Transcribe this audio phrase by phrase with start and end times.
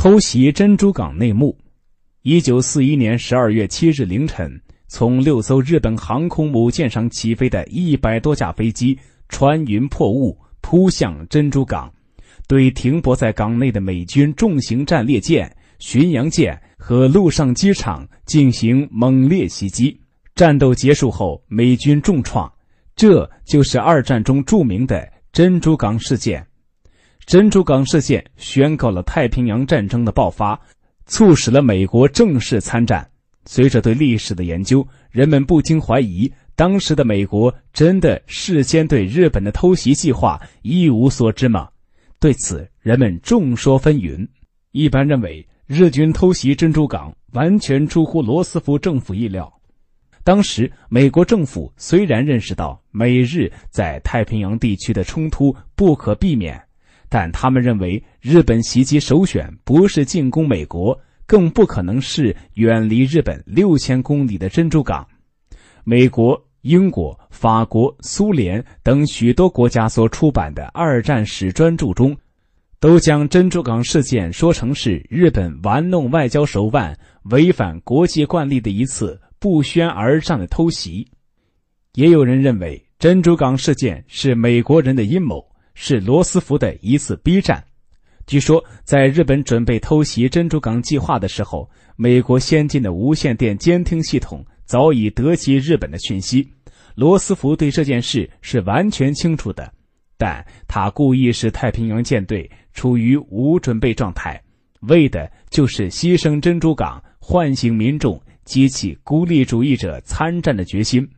[0.00, 1.58] 偷袭珍珠港内幕。
[2.22, 4.48] 一九四一年十二月七日凌晨，
[4.86, 8.96] 从六艘日本航空母舰上起飞的一百多架飞机
[9.28, 11.92] 穿云破雾，扑向珍珠港，
[12.46, 20.00] 对停泊在港内的美军重型战列舰、巡洋舰和陆上机场进行猛烈袭击。
[20.36, 22.48] 战斗结束后，美军重创。
[22.94, 26.46] 这就是二战中著名的珍珠港事件。
[27.28, 30.58] 珍珠港事件宣告了太平洋战争的爆发。
[31.04, 33.06] 促使了美国正式参战。
[33.44, 41.68] 随着对历史的研究，人们不禁怀疑：当时的美国真的事先对日本的偷袭计划一无所知吗？
[42.18, 44.26] 对此，人们众说纷纭。
[44.72, 49.52] 一般认为，日军偷袭珍珠港完全出乎罗斯福政府意料。
[50.24, 56.58] 当时，美国政府虽然认识到美日在太平洋地区的冲突不可避免。
[57.08, 65.06] 但他们认为，日本袭击首选不是进攻美国，更不可能是远离日本六千公里的珍珠港。
[65.84, 72.14] 美国、英国、法国、苏联等许多国家所出版的二战史专著中，
[72.78, 76.94] 都将珍珠港事件说成是日本玩弄外交手腕、
[77.30, 81.08] 违反国际惯例的一次不宣而战的偷袭。
[81.94, 85.47] 也有人认为，珍珠港事件是美国人的阴谋。
[85.80, 87.62] 是罗斯福的一次逼战。
[88.26, 96.52] 据说，在日本准备偷袭珍珠港计划的时候，美国先进的无线电监听系统早已得及日本的讯息。
[96.96, 99.72] 罗斯福对这件事是完全清楚的，
[100.16, 104.42] 但他故意使太平洋舰队处于无准备状态，
[104.80, 111.08] 为的就是牺牲珍珠港，唤醒民众，激起孤立主义者参战的决心。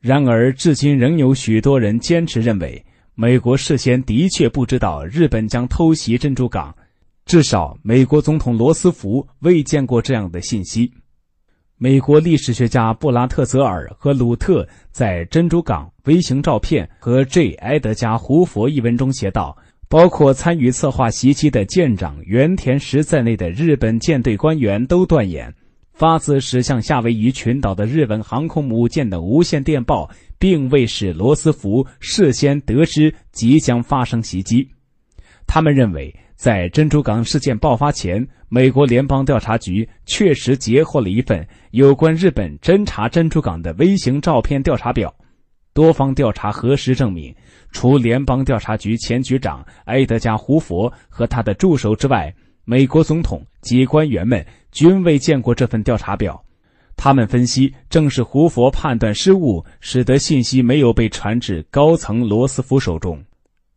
[0.00, 2.82] 然而，至今仍有许多人坚持认为。
[3.18, 6.76] 美国事先的确不知道日本将偷袭珍珠港，
[7.24, 10.92] 至少美国总统罗斯福未见过这样的信息。
[11.78, 17.54] 美国历史学家布拉特泽尔和鲁特在《珍珠港微型照片》和 J.
[17.54, 19.56] 埃德加·胡佛一文中写道：，
[19.88, 25.54] 包括参与策划袭击的舰长原田实在内的日本舰队官员都断言。
[25.94, 34.68] 发自驶向夏威夷群岛的日本航空母舰的无线电报，并未使罗斯福事先得知即将发生袭击。
[35.46, 45.14] 他们认为，在珍珠港事件爆发前，美国联邦调查局确实截获了一份有关日本侦察珍珠港的微型照片调查表。
[45.72, 47.34] 多方调查核实证明，
[47.70, 54.44] 除联邦调查局前局长埃德加·胡佛和他的助手之外，美国总统及官员们。
[54.72, 56.44] 均未见过这份调查表，
[56.96, 63.22] 他们分析，正是胡佛判断失误，使得信息没有被传至高层罗斯福手中。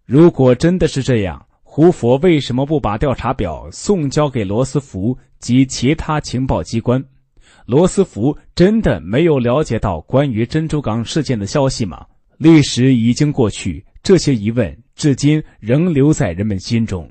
[0.06, 7.03] 如果真的是这样，胡佛为什么不把调查表送交给罗斯福及其他情报机关？
[7.66, 12.06] 罗斯福真的没有了解到关于珍珠港事件的消息吗？
[12.38, 17.07] 历史已经过去，这些疑问至今仍留在人们心中。